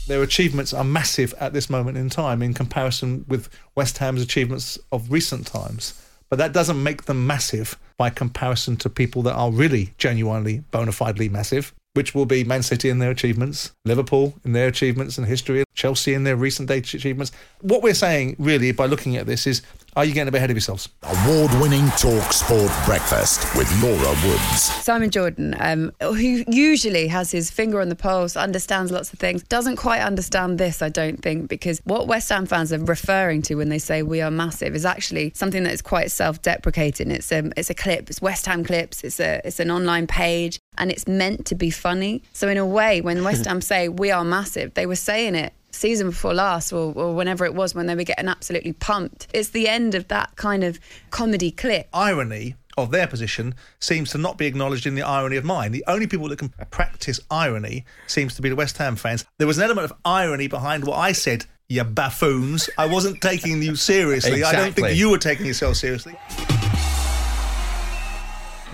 Their 0.06 0.22
achievements 0.22 0.74
are 0.74 0.84
massive 0.84 1.32
at 1.40 1.54
this 1.54 1.70
moment 1.70 1.96
in 1.96 2.10
time 2.10 2.42
in 2.42 2.52
comparison 2.52 3.24
with 3.26 3.48
West 3.74 3.96
Ham's 3.96 4.20
achievements 4.20 4.78
of 4.92 5.10
recent 5.10 5.46
times. 5.46 5.98
But 6.28 6.40
that 6.40 6.52
doesn't 6.52 6.82
make 6.82 7.04
them 7.04 7.26
massive 7.26 7.78
by 7.96 8.10
comparison 8.10 8.76
to 8.76 8.90
people 8.90 9.22
that 9.22 9.34
are 9.34 9.50
really 9.50 9.94
genuinely 9.96 10.58
bona 10.72 10.92
fidely 10.92 11.30
massive 11.30 11.72
which 11.94 12.14
will 12.14 12.26
be 12.26 12.42
Man 12.44 12.62
City 12.62 12.88
in 12.88 12.98
their 12.98 13.10
achievements, 13.10 13.72
Liverpool 13.84 14.34
in 14.44 14.52
their 14.52 14.68
achievements 14.68 15.18
and 15.18 15.26
history, 15.26 15.64
Chelsea 15.74 16.14
in 16.14 16.24
their 16.24 16.36
recent 16.36 16.68
day 16.68 16.78
achievements. 16.78 17.32
What 17.60 17.82
we're 17.82 17.94
saying, 17.94 18.36
really, 18.38 18.72
by 18.72 18.86
looking 18.86 19.16
at 19.16 19.26
this, 19.26 19.46
is 19.46 19.62
are 19.94 20.06
you 20.06 20.14
getting 20.14 20.28
a 20.28 20.32
bit 20.32 20.38
ahead 20.38 20.50
of 20.50 20.56
yourselves? 20.56 20.88
Award 21.02 21.50
winning 21.60 21.86
Talk 21.98 22.32
Sport 22.32 22.72
Breakfast 22.86 23.54
with 23.54 23.70
Laura 23.82 24.16
Woods. 24.26 24.62
Simon 24.62 25.10
Jordan, 25.10 25.54
um, 25.60 25.92
who 26.00 26.44
usually 26.48 27.08
has 27.08 27.30
his 27.30 27.50
finger 27.50 27.78
on 27.78 27.90
the 27.90 27.94
pulse, 27.94 28.34
understands 28.34 28.90
lots 28.90 29.12
of 29.12 29.18
things, 29.18 29.42
doesn't 29.42 29.76
quite 29.76 30.00
understand 30.00 30.56
this, 30.56 30.80
I 30.80 30.88
don't 30.88 31.20
think, 31.20 31.50
because 31.50 31.82
what 31.84 32.06
West 32.06 32.30
Ham 32.30 32.46
fans 32.46 32.72
are 32.72 32.78
referring 32.78 33.42
to 33.42 33.56
when 33.56 33.68
they 33.68 33.78
say 33.78 34.02
we 34.02 34.22
are 34.22 34.30
massive 34.30 34.74
is 34.74 34.86
actually 34.86 35.32
something 35.34 35.62
that 35.64 35.74
is 35.74 35.82
quite 35.82 36.10
self 36.10 36.40
deprecating. 36.40 37.10
It's 37.10 37.30
a, 37.30 37.50
it's 37.54 37.68
a 37.68 37.74
clip, 37.74 38.08
it's 38.08 38.22
West 38.22 38.46
Ham 38.46 38.64
clips, 38.64 39.04
it's, 39.04 39.20
a, 39.20 39.42
it's 39.44 39.60
an 39.60 39.70
online 39.70 40.06
page, 40.06 40.58
and 40.78 40.90
it's 40.90 41.06
meant 41.06 41.46
to 41.46 41.54
be 41.54 41.70
funny. 41.70 42.22
So, 42.32 42.48
in 42.48 42.56
a 42.56 42.66
way, 42.66 43.00
when 43.00 43.24
West 43.24 43.44
Ham 43.46 43.60
say 43.60 43.88
we 43.88 44.10
are 44.10 44.24
massive, 44.24 44.74
they 44.74 44.86
were 44.86 44.96
saying 44.96 45.34
it 45.34 45.52
season 45.74 46.10
before 46.10 46.34
last 46.34 46.72
or, 46.72 46.92
or, 46.94 47.14
whenever 47.14 47.44
it 47.44 47.54
was 47.54 47.74
when 47.74 47.86
they 47.86 47.94
were 47.94 48.04
getting 48.04 48.28
absolutely 48.28 48.72
pumped. 48.72 49.26
It's 49.32 49.50
the 49.50 49.68
end 49.68 49.94
of 49.94 50.08
that 50.08 50.36
kind 50.36 50.64
of 50.64 50.78
comedy 51.10 51.50
clip. 51.50 51.88
Irony 51.92 52.56
of 52.76 52.90
their 52.90 53.06
position 53.06 53.54
seems 53.80 54.10
to 54.10 54.18
not 54.18 54.38
be 54.38 54.46
acknowledged 54.46 54.86
in 54.86 54.94
the 54.94 55.02
irony 55.02 55.36
of 55.36 55.44
mine. 55.44 55.72
The 55.72 55.84
only 55.86 56.06
people 56.06 56.28
that 56.28 56.38
can 56.38 56.50
practice 56.70 57.20
irony 57.30 57.84
seems 58.06 58.34
to 58.36 58.42
be 58.42 58.48
the 58.48 58.56
West 58.56 58.78
Ham 58.78 58.96
fans. 58.96 59.24
There 59.38 59.46
was 59.46 59.58
an 59.58 59.64
element 59.64 59.90
of 59.90 59.96
irony 60.04 60.46
behind 60.46 60.84
what 60.84 60.96
I 60.96 61.12
said, 61.12 61.46
you 61.68 61.84
buffoons. 61.84 62.68
I 62.78 62.86
wasn't 62.86 63.20
taking 63.20 63.62
you 63.62 63.76
seriously. 63.76 64.32
exactly. 64.32 64.58
I 64.58 64.64
don't 64.64 64.74
think 64.74 64.96
you 64.96 65.10
were 65.10 65.18
taking 65.18 65.46
yourself 65.46 65.76
seriously. 65.76 66.16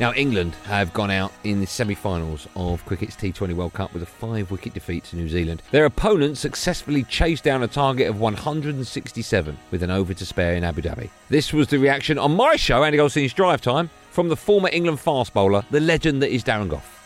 Now, 0.00 0.12
England 0.12 0.54
have 0.66 0.92
gone 0.92 1.10
out 1.10 1.32
in 1.42 1.58
the 1.58 1.66
semi 1.66 1.96
finals 1.96 2.46
of 2.54 2.84
Cricket's 2.86 3.16
T20 3.16 3.52
World 3.54 3.72
Cup 3.72 3.92
with 3.92 4.04
a 4.04 4.06
five 4.06 4.48
wicket 4.52 4.72
defeat 4.72 5.02
to 5.04 5.16
New 5.16 5.28
Zealand. 5.28 5.60
Their 5.72 5.86
opponents 5.86 6.38
successfully 6.38 7.02
chased 7.02 7.42
down 7.42 7.64
a 7.64 7.68
target 7.68 8.08
of 8.08 8.20
167 8.20 9.58
with 9.72 9.82
an 9.82 9.90
over 9.90 10.14
to 10.14 10.24
spare 10.24 10.54
in 10.54 10.62
Abu 10.62 10.82
Dhabi. 10.82 11.10
This 11.30 11.52
was 11.52 11.66
the 11.66 11.78
reaction 11.78 12.16
on 12.16 12.36
my 12.36 12.54
show, 12.54 12.84
Andy 12.84 12.96
Goldstein's 12.98 13.34
Drive 13.34 13.60
Time, 13.60 13.90
from 14.10 14.28
the 14.28 14.36
former 14.36 14.68
England 14.72 15.00
fast 15.00 15.34
bowler, 15.34 15.64
the 15.72 15.80
legend 15.80 16.22
that 16.22 16.32
is 16.32 16.44
Darren 16.44 16.68
Gough 16.68 16.97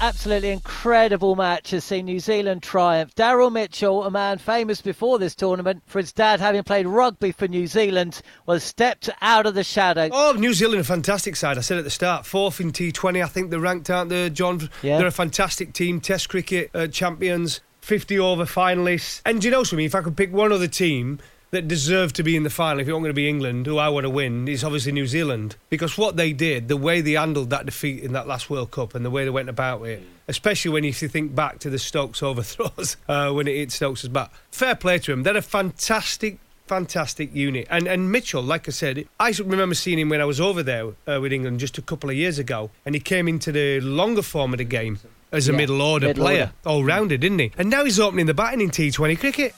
absolutely 0.00 0.50
incredible 0.50 1.36
match 1.36 1.70
has 1.70 1.84
seen 1.84 2.06
New 2.06 2.20
Zealand 2.20 2.62
triumph. 2.62 3.14
Daryl 3.14 3.52
Mitchell, 3.52 4.04
a 4.04 4.10
man 4.10 4.38
famous 4.38 4.80
before 4.80 5.18
this 5.18 5.34
tournament 5.34 5.82
for 5.86 5.98
his 5.98 6.12
dad 6.12 6.40
having 6.40 6.62
played 6.62 6.86
rugby 6.86 7.32
for 7.32 7.48
New 7.48 7.66
Zealand, 7.66 8.20
was 8.46 8.62
stepped 8.62 9.10
out 9.20 9.46
of 9.46 9.54
the 9.54 9.64
shadow. 9.64 10.08
Oh, 10.12 10.34
New 10.36 10.54
Zealand, 10.54 10.80
a 10.80 10.84
fantastic 10.84 11.36
side. 11.36 11.58
I 11.58 11.60
said 11.60 11.78
at 11.78 11.84
the 11.84 11.90
start, 11.90 12.26
fourth 12.26 12.60
in 12.60 12.72
T20. 12.72 13.22
I 13.22 13.26
think 13.26 13.50
they're 13.50 13.60
ranked, 13.60 13.90
aren't 13.90 14.10
they, 14.10 14.30
John? 14.30 14.70
Yeah. 14.82 14.98
They're 14.98 15.06
a 15.06 15.12
fantastic 15.12 15.72
team, 15.72 16.00
Test 16.00 16.28
cricket 16.28 16.70
uh, 16.74 16.86
champions. 16.86 17.60
50 17.84 18.18
over 18.18 18.46
finalists. 18.46 19.20
And 19.26 19.42
do 19.42 19.46
you 19.46 19.50
know 19.52 19.62
something? 19.62 19.84
If 19.84 19.94
I 19.94 20.00
could 20.00 20.16
pick 20.16 20.32
one 20.32 20.52
other 20.52 20.66
team 20.66 21.18
that 21.54 21.68
deserve 21.68 22.12
to 22.14 22.22
be 22.22 22.36
in 22.36 22.42
the 22.42 22.50
final, 22.50 22.80
if 22.80 22.88
it 22.88 22.92
weren't 22.92 23.04
going 23.04 23.10
to 23.10 23.14
be 23.14 23.28
England, 23.28 23.66
who 23.66 23.78
I 23.78 23.88
want 23.88 24.04
to 24.04 24.10
win, 24.10 24.48
is 24.48 24.64
obviously 24.64 24.92
New 24.92 25.06
Zealand. 25.06 25.56
Because 25.70 25.96
what 25.96 26.16
they 26.16 26.32
did, 26.32 26.68
the 26.68 26.76
way 26.76 27.00
they 27.00 27.12
handled 27.12 27.50
that 27.50 27.64
defeat 27.64 28.02
in 28.02 28.12
that 28.12 28.26
last 28.26 28.50
World 28.50 28.72
Cup 28.72 28.94
and 28.94 29.04
the 29.04 29.10
way 29.10 29.24
they 29.24 29.30
went 29.30 29.48
about 29.48 29.82
it, 29.84 30.02
especially 30.26 30.72
when 30.72 30.82
you 30.82 30.92
think 30.92 31.34
back 31.34 31.60
to 31.60 31.70
the 31.70 31.78
Stokes 31.78 32.22
overthrows 32.22 32.96
uh, 33.08 33.30
when 33.32 33.46
it 33.46 33.54
hit 33.54 33.72
Stokes' 33.72 34.08
back. 34.08 34.32
Fair 34.50 34.74
play 34.74 34.98
to 34.98 35.12
them. 35.12 35.22
They're 35.22 35.36
a 35.36 35.42
fantastic 35.42 36.38
fantastic 36.66 37.34
unit. 37.34 37.66
And 37.70 37.86
and 37.86 38.10
Mitchell, 38.10 38.42
like 38.42 38.66
I 38.66 38.72
said, 38.72 39.06
I 39.20 39.32
remember 39.44 39.74
seeing 39.74 39.98
him 39.98 40.08
when 40.08 40.20
I 40.20 40.24
was 40.24 40.40
over 40.40 40.62
there 40.62 40.86
uh, 41.06 41.20
with 41.20 41.32
England 41.32 41.60
just 41.60 41.78
a 41.78 41.82
couple 41.82 42.10
of 42.10 42.16
years 42.16 42.38
ago, 42.38 42.70
and 42.84 42.94
he 42.94 43.00
came 43.00 43.28
into 43.28 43.52
the 43.52 43.80
longer 43.80 44.22
form 44.22 44.54
of 44.54 44.58
the 44.58 44.64
game 44.64 44.98
as 45.30 45.48
a 45.48 45.52
yeah, 45.52 45.58
middle 45.58 45.82
order 45.82 46.08
middle 46.08 46.24
player, 46.24 46.52
all 46.64 46.82
rounded, 46.82 47.20
didn't 47.20 47.38
he? 47.38 47.52
And 47.58 47.68
now 47.70 47.84
he's 47.84 48.00
opening 48.00 48.26
the 48.26 48.34
batting 48.34 48.60
in 48.60 48.70
T20 48.70 49.20
cricket. 49.20 49.54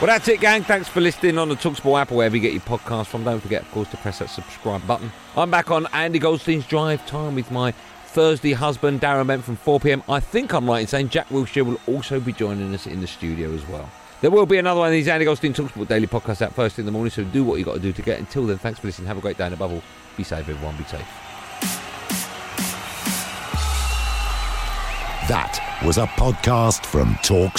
Well, 0.00 0.06
that's 0.06 0.28
it, 0.28 0.40
gang. 0.40 0.62
Thanks 0.64 0.88
for 0.88 1.02
listening 1.02 1.36
on 1.36 1.50
the 1.50 1.56
Talksport 1.56 2.00
app 2.00 2.10
or 2.10 2.14
wherever 2.14 2.34
you 2.34 2.40
get 2.40 2.54
your 2.54 2.62
podcast 2.62 3.08
from. 3.08 3.22
Don't 3.22 3.38
forget, 3.38 3.60
of 3.60 3.70
course, 3.70 3.90
to 3.90 3.98
press 3.98 4.20
that 4.20 4.30
subscribe 4.30 4.86
button. 4.86 5.12
I'm 5.36 5.50
back 5.50 5.70
on 5.70 5.86
Andy 5.92 6.18
Goldstein's 6.18 6.66
Drive 6.66 7.04
Time 7.06 7.34
with 7.34 7.50
my 7.50 7.72
Thursday 8.06 8.54
husband, 8.54 9.02
Darren 9.02 9.26
Bent, 9.26 9.44
from 9.44 9.56
4 9.56 9.78
pm. 9.78 10.02
I 10.08 10.18
think 10.18 10.54
I'm 10.54 10.66
right 10.66 10.80
in 10.80 10.86
saying 10.86 11.10
Jack 11.10 11.28
Wilshere 11.28 11.66
will 11.66 11.78
also 11.86 12.18
be 12.18 12.32
joining 12.32 12.72
us 12.72 12.86
in 12.86 13.02
the 13.02 13.06
studio 13.06 13.52
as 13.52 13.68
well. 13.68 13.90
There 14.22 14.30
will 14.30 14.46
be 14.46 14.56
another 14.56 14.80
one 14.80 14.88
of 14.88 14.92
these 14.92 15.06
Andy 15.06 15.26
Goldstein 15.26 15.52
Talksport 15.52 15.88
daily 15.88 16.06
podcasts 16.06 16.40
out 16.40 16.54
first 16.54 16.78
in 16.78 16.86
the 16.86 16.92
morning, 16.92 17.10
so 17.10 17.22
do 17.22 17.44
what 17.44 17.58
you 17.58 17.66
got 17.66 17.74
to 17.74 17.80
do 17.80 17.92
to 17.92 18.00
get. 18.00 18.18
Until 18.18 18.46
then, 18.46 18.56
thanks 18.56 18.78
for 18.78 18.86
listening. 18.86 19.06
Have 19.06 19.18
a 19.18 19.20
great 19.20 19.36
day, 19.36 19.44
and 19.44 19.52
above 19.52 19.70
all, 19.70 19.82
be 20.16 20.24
safe, 20.24 20.48
everyone. 20.48 20.78
Be 20.78 20.84
safe. 20.84 21.06
That 25.28 25.60
was 25.84 25.98
a 25.98 26.06
podcast 26.06 26.86
from 26.86 27.16
Talk 27.22 27.58